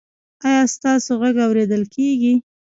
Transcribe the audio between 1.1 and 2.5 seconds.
غږ اوریدل کیږي؟